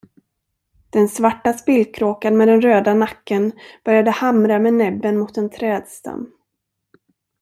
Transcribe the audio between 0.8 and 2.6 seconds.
Den svarta spillkråkan med